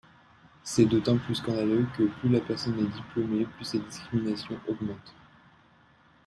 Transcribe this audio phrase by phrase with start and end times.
[0.63, 5.13] C’est d’autant plus scandaleux que plus la personne est diplômée, plus cette discrimination augmente.